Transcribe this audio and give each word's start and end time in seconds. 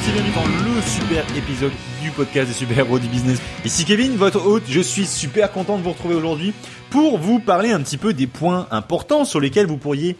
tous 0.00 0.08
et 0.08 0.12
bienvenue 0.12 0.34
dans 0.34 0.46
le 0.46 0.82
super 0.82 1.36
épisode 1.36 1.72
du 2.02 2.10
podcast 2.10 2.48
des 2.48 2.54
super 2.54 2.78
héros 2.78 2.98
du 2.98 3.08
business. 3.08 3.40
Ici 3.64 3.84
Kevin, 3.84 4.16
votre 4.16 4.46
hôte. 4.46 4.62
Je 4.68 4.80
suis 4.80 5.06
super 5.06 5.52
content 5.52 5.78
de 5.78 5.82
vous 5.82 5.90
retrouver 5.90 6.14
aujourd'hui 6.14 6.52
pour 6.90 7.18
vous 7.18 7.38
parler 7.38 7.70
un 7.70 7.80
petit 7.80 7.96
peu 7.96 8.12
des 8.14 8.26
points 8.26 8.66
importants 8.70 9.24
sur 9.24 9.40
lesquels 9.40 9.66
vous 9.66 9.76
pourriez 9.76 10.16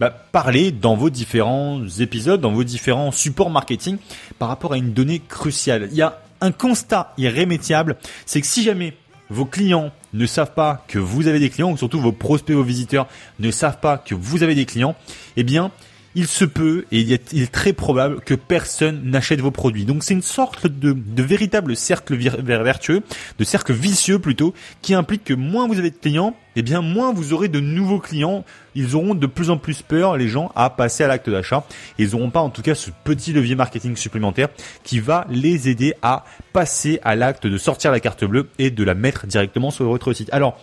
bah, 0.00 0.10
parler 0.10 0.72
dans 0.72 0.96
vos 0.96 1.10
différents 1.10 1.86
épisodes, 2.00 2.40
dans 2.40 2.52
vos 2.52 2.64
différents 2.64 3.12
supports 3.12 3.50
marketing 3.50 3.98
par 4.38 4.48
rapport 4.48 4.72
à 4.72 4.76
une 4.76 4.92
donnée 4.92 5.20
cruciale. 5.20 5.88
Il 5.90 5.96
y 5.96 6.02
a 6.02 6.20
un 6.40 6.52
constat 6.52 7.12
irrémédiable, 7.16 7.96
c'est 8.26 8.40
que 8.40 8.46
si 8.46 8.62
jamais 8.62 8.96
vos 9.30 9.46
clients 9.46 9.92
ne 10.12 10.26
savent 10.26 10.54
pas 10.54 10.84
que 10.88 10.98
vous 10.98 11.28
avez 11.28 11.38
des 11.38 11.50
clients, 11.50 11.70
ou 11.70 11.76
surtout 11.76 12.00
vos 12.00 12.12
prospects, 12.12 12.54
vos 12.54 12.62
visiteurs 12.62 13.06
ne 13.38 13.50
savent 13.50 13.80
pas 13.80 13.96
que 13.96 14.14
vous 14.14 14.42
avez 14.42 14.54
des 14.54 14.66
clients, 14.66 14.96
eh 15.36 15.44
bien, 15.44 15.70
il 16.14 16.26
se 16.26 16.44
peut 16.44 16.84
et 16.92 17.00
il 17.00 17.12
est, 17.12 17.52
très 17.52 17.72
probable 17.72 18.20
que 18.20 18.34
personne 18.34 19.02
n'achète 19.04 19.40
vos 19.40 19.50
produits. 19.50 19.84
Donc 19.84 20.04
c'est 20.04 20.14
une 20.14 20.22
sorte 20.22 20.66
de, 20.66 21.22
véritable 21.22 21.76
cercle 21.76 22.16
vertueux, 22.16 23.02
de 23.38 23.44
cercle 23.44 23.72
vicieux 23.72 24.18
plutôt, 24.18 24.54
qui 24.82 24.94
implique 24.94 25.24
que 25.24 25.34
moins 25.34 25.66
vous 25.66 25.78
avez 25.78 25.90
de 25.90 25.96
clients, 25.96 26.36
eh 26.56 26.62
bien 26.62 26.80
moins 26.80 27.12
vous 27.12 27.32
aurez 27.32 27.48
de 27.48 27.60
nouveaux 27.60 27.98
clients. 27.98 28.44
Ils 28.76 28.96
auront 28.96 29.14
de 29.14 29.26
plus 29.26 29.50
en 29.50 29.56
plus 29.56 29.82
peur, 29.82 30.16
les 30.16 30.28
gens, 30.28 30.50
à 30.56 30.70
passer 30.70 31.04
à 31.04 31.08
l'acte 31.08 31.30
d'achat. 31.30 31.64
Ils 31.98 32.10
n'auront 32.10 32.30
pas 32.30 32.40
en 32.40 32.50
tout 32.50 32.62
cas 32.62 32.74
ce 32.74 32.90
petit 33.04 33.32
levier 33.32 33.54
marketing 33.54 33.96
supplémentaire 33.96 34.48
qui 34.82 35.00
va 35.00 35.26
les 35.30 35.68
aider 35.68 35.94
à 36.02 36.24
passer 36.52 37.00
à 37.02 37.16
l'acte 37.16 37.46
de 37.46 37.58
sortir 37.58 37.92
la 37.92 38.00
carte 38.00 38.24
bleue 38.24 38.48
et 38.58 38.70
de 38.70 38.84
la 38.84 38.94
mettre 38.94 39.26
directement 39.26 39.70
sur 39.70 39.84
votre 39.86 40.12
site. 40.12 40.28
Alors, 40.32 40.58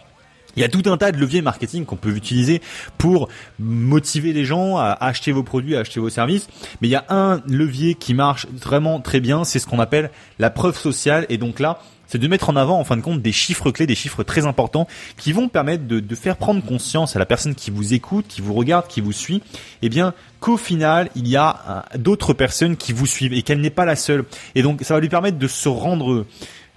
il 0.56 0.62
y 0.62 0.66
a 0.66 0.70
tout 0.70 0.84
un 0.86 0.98
tas 0.98 1.12
de 1.12 1.18
leviers 1.18 1.42
marketing 1.42 1.86
qu'on 1.86 1.96
peut 1.96 2.16
utiliser 2.16 2.62
pour 2.98 3.30
motiver 3.60 4.34
les 4.34 4.46
gens 4.46 4.78
à 4.78 4.98
acheter 5.00 5.32
vos 5.32 5.44
produits, 5.44 5.76
à 5.76 5.80
acheter 5.80 6.00
vos 6.00 6.10
services. 6.10 6.48
Mais 6.82 6.88
il 6.88 6.92
y 6.92 6.96
a 6.96 7.06
un 7.10 7.42
levier 7.48 7.96
qui 7.96 8.14
marche 8.14 8.48
vraiment 8.52 9.00
très 9.00 9.20
bien, 9.20 9.44
c'est 9.44 9.60
ce 9.60 9.68
qu'on 9.68 9.80
appelle 9.80 10.12
la 10.40 10.50
preuve 10.50 10.78
sociale. 10.78 11.26
Et 11.30 11.38
donc 11.38 11.60
là, 11.60 11.80
c'est 12.12 12.18
de 12.18 12.28
mettre 12.28 12.50
en 12.50 12.58
avant 12.58 12.78
en 12.78 12.84
fin 12.84 12.98
de 12.98 13.02
compte 13.02 13.22
des 13.22 13.32
chiffres 13.32 13.72
clés, 13.72 13.88
des 13.88 13.96
chiffres 13.96 14.24
très 14.24 14.46
importants 14.46 14.86
qui 15.16 15.32
vont 15.32 15.48
permettre 15.48 15.86
de, 15.88 16.16
faire 16.16 16.36
prendre 16.36 16.62
conscience 16.62 17.16
à 17.16 17.20
la 17.20 17.26
personne 17.26 17.56
qui 17.56 17.72
vous 17.72 17.94
écoute, 17.94 18.26
qui 18.28 18.42
vous 18.42 18.54
regarde, 18.54 18.88
qui 18.88 19.00
vous 19.00 19.14
suit, 19.14 19.42
eh 19.82 19.88
bien 19.88 20.14
qu'au 20.42 20.58
final 20.58 21.10
il 21.16 21.30
y 21.30 21.38
a 21.38 21.86
euh, 21.94 21.98
d'autres 21.98 22.34
personnes 22.34 22.76
qui 22.76 22.92
vous 22.92 23.06
suivent 23.06 23.32
et 23.32 23.44
qu'elle 23.44 23.62
n'est 23.62 23.70
pas 23.70 23.86
la 23.86 23.96
seule. 23.96 24.26
Et 24.56 24.62
donc 24.62 24.82
ça 24.82 24.94
va 24.94 25.00
lui 25.00 25.08
permettre 25.08 25.38
de 25.38 25.48
se 25.48 25.70
rendre 25.70 26.26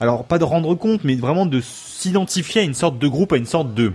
alors 0.04 0.24
pas 0.24 0.38
de 0.38 0.44
rendre 0.44 0.74
compte, 0.74 1.02
mais 1.02 1.16
vraiment 1.16 1.46
de 1.46 1.62
s'identifier 1.62 2.60
à 2.60 2.64
une 2.64 2.74
sorte 2.74 2.98
de 2.98 3.08
groupe, 3.08 3.32
à 3.32 3.38
une 3.38 3.46
sorte 3.46 3.72
de 3.72 3.94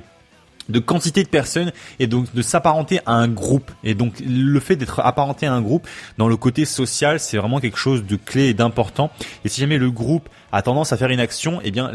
de 0.68 0.80
quantité 0.80 1.24
de 1.24 1.30
personnes 1.30 1.72
et 2.00 2.08
donc 2.08 2.34
de 2.34 2.42
s'apparenter 2.42 3.00
à 3.06 3.14
un 3.14 3.28
groupe. 3.28 3.72
Et 3.84 3.96
donc 3.96 4.22
le 4.26 4.60
fait 4.60 4.76
d'être 4.76 5.00
apparenté 5.00 5.46
à 5.48 5.54
un 5.54 5.62
groupe 5.62 5.88
dans 6.18 6.28
le 6.28 6.38
côté 6.38 6.66
social, 6.66 7.20
c'est 7.20 7.38
vraiment 7.38 7.60
quelque 7.60 7.78
chose 7.78 8.06
de 8.06 8.16
clé 8.16 8.50
et 8.50 8.54
d'important. 8.54 9.12
Et 9.46 9.50
si 9.50 9.62
jamais 9.62 9.78
le 9.78 9.92
groupe 9.92 10.30
a 10.52 10.62
tendance 10.62 10.94
à 10.94 10.98
faire 10.98 11.10
une 11.10 11.20
action, 11.20 11.60
eh 11.64 11.72
bien 11.72 11.92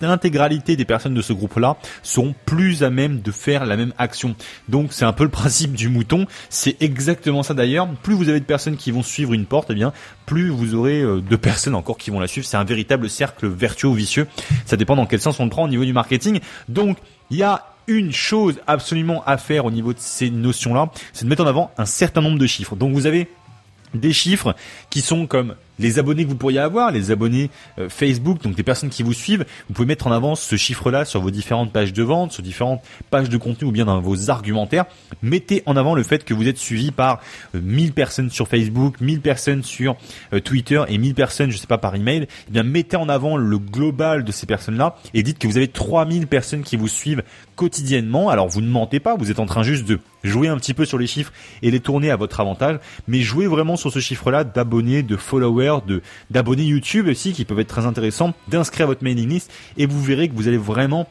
l'intégralité 0.00 0.76
des 0.76 0.84
personnes 0.84 1.14
de 1.14 1.22
ce 1.22 1.32
groupe-là 1.32 1.76
seront 2.02 2.34
plus 2.44 2.82
à 2.82 2.90
même 2.90 3.20
de 3.20 3.30
faire 3.30 3.66
la 3.66 3.76
même 3.76 3.92
action. 3.98 4.34
Donc 4.68 4.92
c'est 4.92 5.04
un 5.04 5.12
peu 5.12 5.24
le 5.24 5.30
principe 5.44 5.72
du 5.72 5.88
mouton. 5.88 6.26
C'est 6.50 6.80
exactement 6.82 7.42
ça 7.42 7.54
d'ailleurs. 7.54 7.88
Plus 8.02 8.14
vous 8.14 8.28
avez 8.28 8.40
de 8.40 8.44
personnes 8.44 8.76
qui 8.76 8.90
vont 8.90 9.02
suivre 9.02 9.32
une 9.32 9.46
porte, 9.46 9.68
eh 9.70 9.74
bien 9.74 9.92
plus 10.26 10.48
vous 10.48 10.74
aurez 10.74 11.02
euh, 11.02 11.20
de 11.20 11.36
personnes 11.36 11.74
encore 11.74 11.98
qui 11.98 12.10
vont 12.10 12.20
la 12.20 12.26
suivre. 12.26 12.46
C'est 12.46 12.56
un 12.56 12.64
véritable 12.64 13.08
cercle 13.10 13.46
vertueux 13.46 13.88
ou 13.88 13.94
vicieux. 13.94 14.26
Ça 14.64 14.76
dépend 14.76 14.96
dans 14.96 15.06
quel 15.06 15.20
sens 15.20 15.38
on 15.40 15.44
le 15.44 15.50
prend 15.50 15.64
au 15.64 15.68
niveau 15.68 15.84
du 15.84 15.92
marketing. 15.92 16.40
Donc 16.68 16.98
il 17.30 17.38
y 17.38 17.42
a 17.42 17.66
une 17.86 18.12
chose 18.12 18.60
absolument 18.66 19.22
à 19.26 19.36
faire 19.36 19.64
au 19.64 19.70
niveau 19.70 19.92
de 19.92 19.98
ces 19.98 20.30
notions-là, 20.30 20.90
c'est 21.12 21.24
de 21.24 21.28
mettre 21.28 21.44
en 21.44 21.46
avant 21.46 21.70
un 21.76 21.84
certain 21.84 22.22
nombre 22.22 22.38
de 22.38 22.46
chiffres. 22.46 22.76
Donc 22.76 22.92
vous 22.92 23.06
avez 23.06 23.28
des 23.94 24.12
chiffres 24.12 24.54
qui 24.90 25.00
sont 25.00 25.26
comme 25.26 25.54
les 25.78 25.98
abonnés 25.98 26.24
que 26.24 26.28
vous 26.28 26.36
pourriez 26.36 26.58
avoir, 26.58 26.90
les 26.90 27.10
abonnés 27.10 27.50
euh, 27.78 27.88
Facebook, 27.88 28.42
donc 28.42 28.54
des 28.54 28.62
personnes 28.62 28.90
qui 28.90 29.02
vous 29.02 29.12
suivent, 29.12 29.44
vous 29.68 29.74
pouvez 29.74 29.86
mettre 29.86 30.06
en 30.06 30.12
avant 30.12 30.34
ce 30.34 30.56
chiffre-là 30.56 31.04
sur 31.04 31.20
vos 31.20 31.30
différentes 31.30 31.72
pages 31.72 31.92
de 31.92 32.02
vente, 32.02 32.32
sur 32.32 32.42
différentes 32.42 32.82
pages 33.10 33.28
de 33.28 33.36
contenu 33.36 33.68
ou 33.68 33.72
bien 33.72 33.84
dans 33.84 34.00
vos 34.00 34.30
argumentaires. 34.30 34.84
Mettez 35.22 35.62
en 35.66 35.76
avant 35.76 35.94
le 35.94 36.02
fait 36.02 36.24
que 36.24 36.34
vous 36.34 36.48
êtes 36.48 36.58
suivi 36.58 36.90
par 36.90 37.20
1000 37.54 37.88
euh, 37.88 37.92
personnes 37.92 38.30
sur 38.30 38.48
Facebook, 38.48 39.00
1000 39.00 39.20
personnes 39.20 39.62
sur 39.62 39.96
euh, 40.32 40.40
Twitter 40.40 40.82
et 40.88 40.98
1000 40.98 41.14
personnes, 41.14 41.50
je 41.50 41.58
sais 41.58 41.66
pas, 41.66 41.78
par 41.78 41.94
email. 41.94 42.26
Eh 42.48 42.52
bien, 42.52 42.62
mettez 42.62 42.96
en 42.96 43.08
avant 43.08 43.36
le 43.36 43.58
global 43.58 44.24
de 44.24 44.32
ces 44.32 44.46
personnes-là 44.46 44.96
et 45.14 45.22
dites 45.22 45.38
que 45.38 45.46
vous 45.46 45.56
avez 45.56 45.68
3000 45.68 46.26
personnes 46.26 46.62
qui 46.62 46.76
vous 46.76 46.88
suivent 46.88 47.22
quotidiennement. 47.56 48.28
Alors, 48.28 48.48
vous 48.48 48.60
ne 48.60 48.68
mentez 48.68 49.00
pas, 49.00 49.16
vous 49.16 49.30
êtes 49.30 49.38
en 49.38 49.46
train 49.46 49.62
juste 49.62 49.86
de 49.86 50.00
jouer 50.22 50.48
un 50.48 50.56
petit 50.56 50.74
peu 50.74 50.84
sur 50.84 50.98
les 50.98 51.06
chiffres 51.06 51.32
et 51.62 51.70
les 51.70 51.80
tourner 51.80 52.10
à 52.10 52.16
votre 52.16 52.40
avantage, 52.40 52.78
mais 53.06 53.20
jouez 53.20 53.46
vraiment 53.46 53.76
sur 53.76 53.92
ce 53.92 53.98
chiffre-là 53.98 54.44
d'abonnés, 54.44 55.02
de 55.02 55.16
followers 55.16 55.63
de 55.86 56.02
d'abonnés 56.30 56.64
YouTube 56.64 57.08
aussi 57.08 57.32
qui 57.32 57.44
peuvent 57.44 57.60
être 57.60 57.68
très 57.68 57.86
intéressants, 57.86 58.34
d'inscrire 58.48 58.86
votre 58.86 59.02
mailing 59.02 59.28
list 59.28 59.52
et 59.76 59.86
vous 59.86 60.02
verrez 60.02 60.28
que 60.28 60.34
vous 60.34 60.48
allez 60.48 60.58
vraiment 60.58 61.08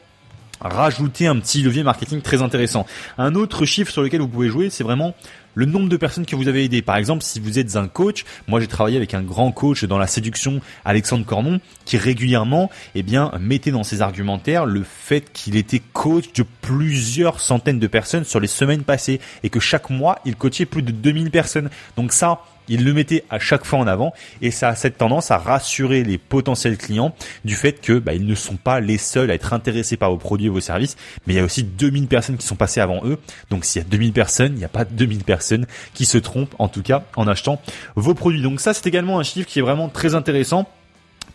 rajouter 0.60 1.26
un 1.26 1.36
petit 1.36 1.62
levier 1.62 1.82
marketing 1.82 2.22
très 2.22 2.42
intéressant. 2.42 2.86
Un 3.18 3.34
autre 3.34 3.64
chiffre 3.64 3.92
sur 3.92 4.02
lequel 4.02 4.20
vous 4.20 4.28
pouvez 4.28 4.48
jouer, 4.48 4.70
c'est 4.70 4.84
vraiment 4.84 5.14
le 5.54 5.66
nombre 5.66 5.88
de 5.88 5.96
personnes 5.96 6.26
que 6.26 6.34
vous 6.36 6.48
avez 6.48 6.64
aidées. 6.64 6.82
Par 6.82 6.96
exemple, 6.96 7.22
si 7.22 7.38
vous 7.38 7.58
êtes 7.58 7.76
un 7.76 7.86
coach, 7.86 8.24
moi 8.48 8.60
j'ai 8.60 8.66
travaillé 8.66 8.96
avec 8.96 9.14
un 9.14 9.22
grand 9.22 9.52
coach 9.52 9.84
dans 9.84 9.98
la 9.98 10.06
séduction, 10.06 10.60
Alexandre 10.84 11.24
Cornon, 11.24 11.60
qui 11.84 11.96
régulièrement, 11.96 12.70
eh 12.94 13.02
bien, 13.02 13.30
mettait 13.38 13.70
dans 13.70 13.84
ses 13.84 14.02
argumentaires 14.02 14.66
le 14.66 14.82
fait 14.82 15.32
qu'il 15.32 15.56
était 15.56 15.80
coach 15.92 16.32
de 16.32 16.44
plusieurs 16.60 17.40
centaines 17.40 17.78
de 17.78 17.86
personnes 17.86 18.24
sur 18.24 18.40
les 18.40 18.48
semaines 18.48 18.82
passées 18.82 19.20
et 19.42 19.50
que 19.50 19.60
chaque 19.60 19.90
mois, 19.90 20.18
il 20.24 20.36
coachait 20.36 20.66
plus 20.66 20.82
de 20.82 20.90
2000 20.90 21.30
personnes. 21.30 21.70
Donc 21.96 22.12
ça, 22.12 22.40
il 22.68 22.84
le 22.84 22.92
mettait 22.92 23.24
à 23.30 23.38
chaque 23.38 23.64
fois 23.64 23.78
en 23.78 23.86
avant 23.86 24.12
et 24.42 24.50
ça 24.50 24.68
a 24.68 24.74
cette 24.74 24.98
tendance 24.98 25.30
à 25.30 25.38
rassurer 25.38 26.04
les 26.04 26.18
potentiels 26.18 26.76
clients 26.76 27.14
du 27.44 27.54
fait 27.54 27.80
que 27.80 27.98
bah, 27.98 28.14
ils 28.14 28.26
ne 28.26 28.34
sont 28.34 28.56
pas 28.56 28.80
les 28.80 28.98
seuls 28.98 29.30
à 29.30 29.34
être 29.34 29.52
intéressés 29.52 29.96
par 29.96 30.10
vos 30.10 30.16
produits 30.16 30.46
et 30.46 30.50
vos 30.50 30.60
services, 30.60 30.96
mais 31.26 31.34
il 31.34 31.36
y 31.36 31.40
a 31.40 31.44
aussi 31.44 31.62
2000 31.62 32.06
personnes 32.06 32.36
qui 32.36 32.46
sont 32.46 32.56
passées 32.56 32.80
avant 32.80 33.00
eux. 33.04 33.18
Donc 33.50 33.64
s'il 33.64 33.82
y 33.82 33.84
a 33.84 33.88
2000 33.88 34.12
personnes, 34.12 34.52
il 34.54 34.58
n'y 34.58 34.64
a 34.64 34.68
pas 34.68 34.84
2000 34.84 35.24
personnes 35.24 35.66
qui 35.92 36.06
se 36.06 36.18
trompent 36.18 36.54
en 36.58 36.68
tout 36.68 36.82
cas 36.82 37.04
en 37.16 37.26
achetant 37.26 37.60
vos 37.96 38.14
produits. 38.14 38.42
Donc 38.42 38.60
ça 38.60 38.74
c'est 38.74 38.86
également 38.86 39.18
un 39.18 39.22
chiffre 39.22 39.46
qui 39.48 39.58
est 39.58 39.62
vraiment 39.62 39.88
très 39.88 40.14
intéressant 40.14 40.68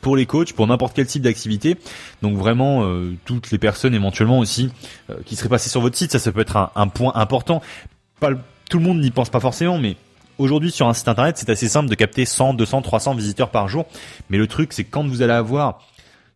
pour 0.02 0.16
les 0.16 0.26
coachs, 0.26 0.54
pour 0.54 0.68
n'importe 0.68 0.96
quel 0.96 1.08
type 1.08 1.24
d'activité. 1.24 1.78
Donc 2.22 2.38
vraiment 2.38 2.84
euh, 2.84 3.16
toutes 3.26 3.52
les 3.52 3.58
personnes 3.58 3.94
éventuellement 3.94 4.40
aussi 4.40 4.72
euh, 5.10 5.16
qui 5.26 5.36
seraient 5.36 5.50
passées 5.50 5.70
sur 5.70 5.82
votre 5.82 5.98
site, 5.98 6.12
ça 6.12 6.20
ça 6.20 6.32
peut 6.32 6.42
être 6.42 6.58
un, 6.58 6.72
un 6.76 6.88
point 6.88 7.12
important. 7.16 7.62
Pas, 8.20 8.32
tout 8.70 8.80
le 8.80 8.86
monde 8.86 9.00
n'y 9.00 9.12
pense 9.12 9.30
pas 9.30 9.40
forcément, 9.40 9.78
mais 9.78 9.96
Aujourd'hui, 10.40 10.72
sur 10.72 10.88
un 10.88 10.94
site 10.94 11.10
internet, 11.10 11.38
c'est 11.38 11.50
assez 11.50 11.68
simple 11.68 11.90
de 11.90 11.96
capter 11.96 12.24
100, 12.24 12.54
200, 12.54 12.82
300 12.82 13.14
visiteurs 13.14 13.50
par 13.50 13.68
jour. 13.68 13.86
Mais 14.30 14.38
le 14.38 14.48
truc, 14.48 14.72
c'est 14.72 14.86
quand 14.86 15.06
vous 15.06 15.22
allez 15.22 15.34
avoir 15.34 15.82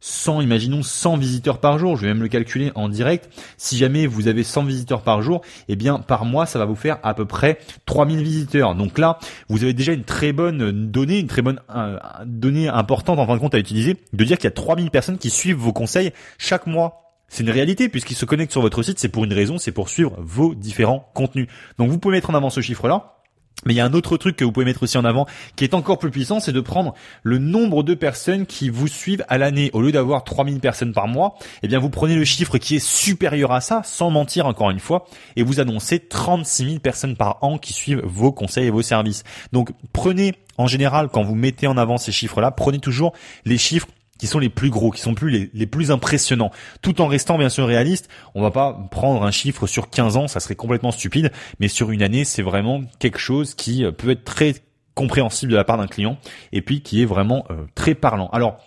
100, 0.02 0.42
imaginons 0.42 0.84
100 0.84 1.16
visiteurs 1.16 1.60
par 1.60 1.80
jour, 1.80 1.96
je 1.96 2.02
vais 2.02 2.08
même 2.10 2.22
le 2.22 2.28
calculer 2.28 2.74
en 2.76 2.90
direct. 2.90 3.30
Si 3.56 3.78
jamais 3.78 4.06
vous 4.06 4.28
avez 4.28 4.44
100 4.44 4.66
visiteurs 4.66 5.04
par 5.04 5.22
jour, 5.22 5.42
eh 5.70 5.78
bien 5.78 6.00
par 6.00 6.26
mois, 6.26 6.46
ça 6.46 6.60
va 6.60 6.66
vous 6.66 6.76
faire 6.76 7.00
à 7.02 7.14
peu 7.14 7.24
près 7.24 7.60
3000 7.86 8.22
visiteurs. 8.22 8.76
Donc 8.76 8.98
là, 8.98 9.20
vous 9.48 9.64
avez 9.64 9.72
déjà 9.72 9.94
une 9.94 10.04
très 10.04 10.34
bonne 10.34 10.92
donnée, 10.92 11.20
une 11.20 11.28
très 11.28 11.42
bonne 11.42 11.62
euh, 11.74 11.98
donnée 12.26 12.68
importante 12.68 13.20
en 13.20 13.26
fin 13.26 13.36
de 13.36 13.40
compte 13.40 13.56
à 13.56 13.60
utiliser, 13.60 13.96
de 14.12 14.24
dire 14.26 14.36
qu'il 14.36 14.44
y 14.44 14.48
a 14.48 14.52
3000 14.52 14.92
personnes 14.92 15.18
qui 15.18 15.30
suivent 15.30 15.56
vos 15.56 15.72
conseils 15.72 16.12
chaque 16.38 16.68
mois. 16.68 17.14
C'est 17.30 17.44
une 17.44 17.52
réalité 17.52 17.88
puisqu'ils 17.88 18.16
se 18.16 18.26
connectent 18.26 18.52
sur 18.52 18.62
votre 18.62 18.84
site, 18.84 19.00
c'est 19.00 19.08
pour 19.08 19.24
une 19.24 19.34
raison, 19.34 19.58
c'est 19.58 19.72
pour 19.72 19.88
suivre 19.88 20.14
vos 20.20 20.56
différents 20.56 21.10
contenus. 21.14 21.48
Donc 21.78 21.90
vous 21.90 22.00
pouvez 22.00 22.16
mettre 22.16 22.32
en 22.32 22.34
avant 22.34 22.50
ce 22.50 22.60
chiffre-là. 22.60 23.23
Mais 23.66 23.74
il 23.74 23.78
y 23.78 23.80
a 23.80 23.86
un 23.86 23.94
autre 23.94 24.18
truc 24.18 24.36
que 24.36 24.44
vous 24.44 24.52
pouvez 24.52 24.66
mettre 24.66 24.84
aussi 24.84 24.98
en 24.98 25.06
avant 25.06 25.26
qui 25.56 25.64
est 25.64 25.74
encore 25.74 26.00
plus 26.00 26.12
puissant, 26.12 26.40
c'est 26.40 26.52
de 26.52 26.62
prendre 26.62 26.94
le 27.24 27.38
nombre 27.38 27.84
de 27.84 27.94
personnes 27.94 28.46
qui 28.46 28.70
vous 28.70 28.88
suivent 28.88 29.26
à 29.30 29.38
l'année. 29.38 29.70
Au 29.74 29.82
lieu 29.82 29.92
d'avoir 29.92 30.24
3000 30.24 30.60
personnes 30.60 30.94
par 30.94 31.08
mois, 31.08 31.36
eh 31.62 31.68
bien 31.68 31.80
vous 31.80 31.90
prenez 31.90 32.16
le 32.16 32.26
chiffre 32.26 32.58
qui 32.58 32.76
est 32.76 32.86
supérieur 32.86 33.52
à 33.52 33.62
ça, 33.62 33.82
sans 33.84 34.10
mentir 34.10 34.46
encore 34.46 34.72
une 34.72 34.80
fois, 34.80 35.06
et 35.36 35.44
vous 35.44 35.60
annoncez 35.60 36.00
36 36.00 36.66
000 36.66 36.80
personnes 36.80 37.16
par 37.16 37.38
an 37.42 37.58
qui 37.58 37.74
suivent 37.74 38.02
vos 38.04 38.32
conseils 38.32 38.68
et 38.68 38.72
vos 38.72 38.82
services. 38.82 39.24
Donc 39.52 39.72
prenez 39.92 40.34
en 40.58 40.68
général, 40.68 41.10
quand 41.10 41.24
vous 41.24 41.36
mettez 41.36 41.68
en 41.68 41.78
avant 41.78 41.98
ces 41.98 42.12
chiffres-là, 42.12 42.52
prenez 42.52 42.80
toujours 42.80 43.14
les 43.46 43.58
chiffres 43.58 43.88
qui 44.24 44.28
sont 44.28 44.40
les 44.40 44.48
plus 44.48 44.70
gros, 44.70 44.90
qui 44.90 45.02
sont 45.02 45.16
plus 45.16 45.50
les, 45.54 45.68
plus 45.68 45.92
impressionnants, 45.92 46.52
tout 46.82 47.02
en 47.02 47.08
restant 47.08 47.38
bien 47.38 47.50
sûr 47.50 47.68
réaliste. 47.68 48.08
On 48.36 48.42
va 48.42 48.52
pas 48.52 48.88
prendre 48.90 49.22
un 49.22 49.32
chiffre 49.32 49.68
sur 49.68 49.90
15 49.90 50.16
ans, 50.16 50.28
ça 50.30 50.40
serait 50.40 50.56
complètement 50.56 50.94
stupide, 50.94 51.30
mais 51.60 51.68
sur 51.68 51.92
une 51.92 52.02
année, 52.02 52.24
c'est 52.24 52.42
vraiment 52.42 52.84
quelque 53.00 53.18
chose 53.18 53.54
qui 53.54 53.84
euh, 53.84 53.92
peut 53.92 54.12
être 54.12 54.24
très 54.24 54.56
compréhensible 54.96 55.52
de 55.52 55.58
la 55.58 55.66
part 55.66 55.78
d'un 55.78 55.88
client 55.88 56.18
et 56.54 56.62
puis 56.62 56.80
qui 56.82 57.02
est 57.02 57.06
vraiment 57.06 57.44
euh, 57.52 57.66
très 57.76 57.96
parlant. 57.96 58.30
Alors 58.32 58.60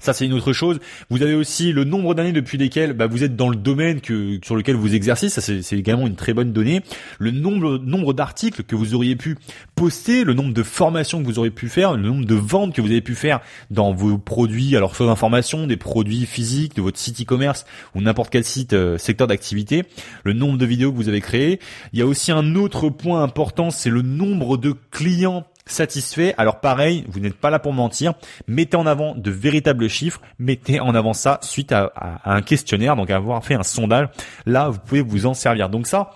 ça, 0.00 0.12
c'est 0.12 0.26
une 0.26 0.32
autre 0.32 0.52
chose. 0.52 0.80
Vous 1.10 1.22
avez 1.22 1.34
aussi 1.34 1.72
le 1.72 1.84
nombre 1.84 2.14
d'années 2.14 2.32
depuis 2.32 2.58
lesquelles 2.58 2.92
bah, 2.92 3.06
vous 3.06 3.24
êtes 3.24 3.36
dans 3.36 3.48
le 3.48 3.56
domaine 3.56 4.00
que, 4.00 4.38
sur 4.42 4.56
lequel 4.56 4.76
vous 4.76 4.94
exercez. 4.94 5.28
Ça, 5.28 5.40
c'est 5.40 5.72
également 5.72 6.06
une 6.06 6.16
très 6.16 6.34
bonne 6.34 6.52
donnée. 6.52 6.82
Le 7.18 7.30
nombre, 7.30 7.78
nombre 7.78 8.12
d'articles 8.12 8.62
que 8.62 8.74
vous 8.76 8.94
auriez 8.94 9.16
pu 9.16 9.36
poster, 9.74 10.24
le 10.24 10.34
nombre 10.34 10.54
de 10.54 10.62
formations 10.62 11.20
que 11.20 11.26
vous 11.26 11.38
auriez 11.38 11.50
pu 11.50 11.68
faire, 11.68 11.96
le 11.96 12.02
nombre 12.02 12.24
de 12.24 12.34
ventes 12.34 12.74
que 12.74 12.80
vous 12.80 12.90
avez 12.90 13.00
pu 13.00 13.14
faire 13.14 13.40
dans 13.70 13.92
vos 13.92 14.18
produits, 14.18 14.76
alors 14.76 14.96
soit 14.96 15.06
d'information, 15.06 15.66
des 15.66 15.76
produits 15.76 16.26
physiques, 16.26 16.76
de 16.76 16.82
votre 16.82 16.98
site 16.98 17.20
e-commerce 17.20 17.64
ou 17.94 18.00
n'importe 18.00 18.30
quel 18.30 18.44
site 18.44 18.72
euh, 18.72 18.98
secteur 18.98 19.26
d'activité, 19.26 19.84
le 20.24 20.32
nombre 20.32 20.58
de 20.58 20.66
vidéos 20.66 20.92
que 20.92 20.96
vous 20.96 21.08
avez 21.08 21.20
créées. 21.20 21.60
Il 21.92 21.98
y 21.98 22.02
a 22.02 22.06
aussi 22.06 22.32
un 22.32 22.54
autre 22.54 22.88
point 22.88 23.22
important, 23.22 23.70
c'est 23.70 23.90
le 23.90 24.02
nombre 24.02 24.56
de 24.56 24.74
clients 24.90 25.44
satisfait. 25.70 26.34
Alors 26.38 26.60
pareil, 26.60 27.04
vous 27.08 27.20
n'êtes 27.20 27.34
pas 27.34 27.50
là 27.50 27.58
pour 27.58 27.72
mentir. 27.72 28.14
Mettez 28.46 28.76
en 28.76 28.86
avant 28.86 29.14
de 29.14 29.30
véritables 29.30 29.88
chiffres. 29.88 30.20
Mettez 30.38 30.80
en 30.80 30.94
avant 30.94 31.12
ça 31.12 31.38
suite 31.42 31.72
à, 31.72 31.92
un 32.24 32.42
questionnaire, 32.42 32.96
donc 32.96 33.10
avoir 33.10 33.44
fait 33.44 33.54
un 33.54 33.62
sondage. 33.62 34.08
Là, 34.46 34.68
vous 34.68 34.78
pouvez 34.78 35.02
vous 35.02 35.26
en 35.26 35.34
servir. 35.34 35.68
Donc 35.68 35.86
ça, 35.86 36.10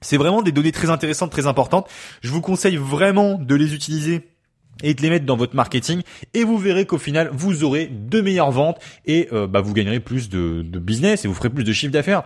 c'est 0.00 0.16
vraiment 0.16 0.42
des 0.42 0.52
données 0.52 0.72
très 0.72 0.90
intéressantes, 0.90 1.30
très 1.30 1.46
importantes. 1.46 1.88
Je 2.22 2.30
vous 2.30 2.40
conseille 2.40 2.76
vraiment 2.76 3.38
de 3.38 3.54
les 3.54 3.74
utiliser 3.74 4.28
et 4.82 4.94
de 4.94 5.02
les 5.02 5.10
mettre 5.10 5.24
dans 5.24 5.36
votre 5.36 5.56
marketing 5.56 6.02
et 6.34 6.44
vous 6.44 6.58
verrez 6.58 6.84
qu'au 6.84 6.98
final 6.98 7.30
vous 7.32 7.64
aurez 7.64 7.86
de 7.86 8.20
meilleures 8.20 8.50
ventes 8.50 8.78
et 9.06 9.28
euh, 9.32 9.46
bah, 9.46 9.62
vous 9.62 9.72
gagnerez 9.72 10.00
plus 10.00 10.28
de, 10.28 10.62
de 10.62 10.78
business 10.78 11.24
et 11.24 11.28
vous 11.28 11.34
ferez 11.34 11.48
plus 11.48 11.64
de 11.64 11.72
chiffre 11.72 11.92
d'affaires. 11.92 12.24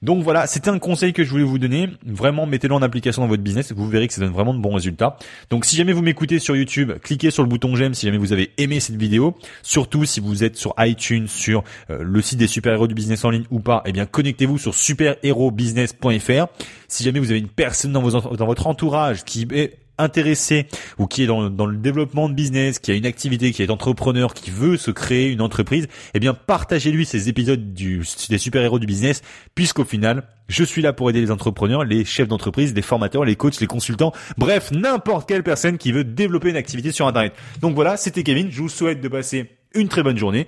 Donc 0.00 0.22
voilà, 0.22 0.46
c'était 0.46 0.70
un 0.70 0.78
conseil 0.78 1.12
que 1.12 1.24
je 1.24 1.30
voulais 1.30 1.44
vous 1.44 1.58
donner. 1.58 1.88
Vraiment, 2.06 2.46
mettez-le 2.46 2.74
en 2.74 2.82
application 2.82 3.22
dans 3.22 3.28
votre 3.28 3.42
business. 3.42 3.72
Vous 3.72 3.88
verrez 3.88 4.06
que 4.06 4.14
ça 4.14 4.20
donne 4.20 4.32
vraiment 4.32 4.54
de 4.54 4.60
bons 4.60 4.74
résultats. 4.74 5.16
Donc 5.50 5.64
si 5.64 5.76
jamais 5.76 5.92
vous 5.92 6.02
m'écoutez 6.02 6.38
sur 6.38 6.56
YouTube, 6.56 6.92
cliquez 7.02 7.30
sur 7.30 7.42
le 7.42 7.48
bouton 7.48 7.74
j'aime 7.74 7.94
si 7.94 8.06
jamais 8.06 8.18
vous 8.18 8.32
avez 8.32 8.52
aimé 8.58 8.80
cette 8.80 8.96
vidéo. 8.96 9.34
Surtout 9.62 10.04
si 10.04 10.20
vous 10.20 10.44
êtes 10.44 10.56
sur 10.56 10.74
iTunes, 10.78 11.26
sur 11.26 11.64
euh, 11.90 11.98
le 12.02 12.22
site 12.22 12.38
des 12.38 12.46
super-héros 12.46 12.86
du 12.86 12.94
business 12.94 13.24
en 13.24 13.30
ligne 13.30 13.44
ou 13.50 13.60
pas, 13.60 13.82
eh 13.86 13.92
bien 13.92 14.06
connectez-vous 14.06 14.58
sur 14.58 14.74
superhérobusiness.fr. 14.74 16.46
Si 16.86 17.04
jamais 17.04 17.18
vous 17.18 17.30
avez 17.30 17.40
une 17.40 17.48
personne 17.48 17.92
dans, 17.92 18.00
votre 18.00 18.66
entourage 18.66 19.24
qui 19.24 19.46
est 19.50 19.78
intéressé 19.98 20.66
ou 20.98 21.06
qui 21.06 21.24
est 21.24 21.26
dans, 21.26 21.48
le 21.66 21.76
développement 21.76 22.28
de 22.28 22.34
business, 22.34 22.78
qui 22.78 22.90
a 22.90 22.94
une 22.94 23.06
activité, 23.06 23.52
qui 23.52 23.62
est 23.62 23.70
entrepreneur, 23.70 24.34
qui 24.34 24.50
veut 24.50 24.76
se 24.76 24.90
créer 24.90 25.30
une 25.30 25.40
entreprise, 25.40 25.88
eh 26.14 26.20
bien 26.20 26.34
partagez-lui 26.34 27.04
ces 27.04 27.28
épisodes 27.28 27.74
du, 27.74 28.02
des 28.28 28.38
super-héros 28.38 28.78
du 28.78 28.86
business, 28.86 29.22
puisqu'au 29.54 29.84
final, 29.84 30.24
je 30.48 30.64
suis 30.64 30.82
là 30.82 30.92
pour 30.92 31.10
aider 31.10 31.20
les 31.20 31.30
entrepreneurs, 31.30 31.84
les 31.84 32.04
chefs 32.04 32.28
d'entreprise, 32.28 32.74
les 32.74 32.82
formateurs, 32.82 33.24
les 33.24 33.36
coachs, 33.36 33.60
les 33.60 33.66
consultants, 33.66 34.12
bref, 34.38 34.70
n'importe 34.72 35.28
quelle 35.28 35.42
personne 35.42 35.78
qui 35.78 35.92
veut 35.92 36.04
développer 36.04 36.50
une 36.50 36.56
activité 36.56 36.92
sur 36.92 37.06
Internet. 37.06 37.34
Donc 37.60 37.74
voilà, 37.74 37.96
c'était 37.96 38.22
Kevin, 38.22 38.50
je 38.50 38.62
vous 38.62 38.68
souhaite 38.68 39.00
de 39.00 39.08
passer 39.08 39.50
une 39.74 39.88
très 39.88 40.02
bonne 40.02 40.16
journée. 40.16 40.46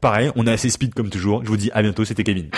Pareil, 0.00 0.30
on 0.36 0.46
est 0.46 0.52
assez 0.52 0.70
speed 0.70 0.94
comme 0.94 1.10
toujours. 1.10 1.42
Je 1.44 1.48
vous 1.48 1.56
dis 1.56 1.70
à 1.72 1.82
bientôt, 1.82 2.04
c'était 2.04 2.24
Kevin. 2.24 2.50